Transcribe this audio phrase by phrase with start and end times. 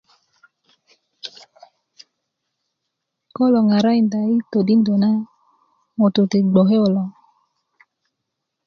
[1.25, 1.31] ko
[3.33, 5.09] kulo ŋarakinda i todindö na
[5.97, 7.03] ŋutu ti bgoke kulo